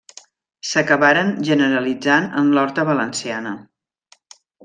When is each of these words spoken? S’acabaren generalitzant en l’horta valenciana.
S’acabaren 0.69 1.27
generalitzant 1.49 2.27
en 2.41 2.49
l’horta 2.55 2.87
valenciana. 2.89 3.55